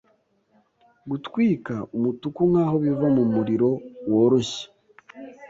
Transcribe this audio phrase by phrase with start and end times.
[1.09, 3.69] Gutwika umutuku nkaho biva mu muriro
[4.11, 4.65] woroshye